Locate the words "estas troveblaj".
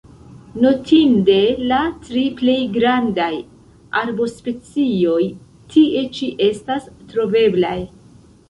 6.51-7.77